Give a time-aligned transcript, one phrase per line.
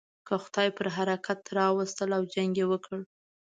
[0.27, 2.97] که خدای پر حرکت را وستل او جنګ یې وکړ.